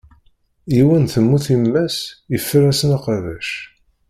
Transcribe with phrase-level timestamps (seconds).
[0.75, 1.97] Yiwen, temmut yemma-s,
[2.31, 3.47] yeffer-asen aqabac.